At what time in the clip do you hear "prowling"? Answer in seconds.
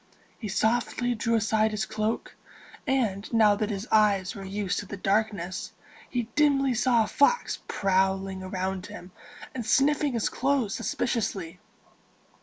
7.67-8.41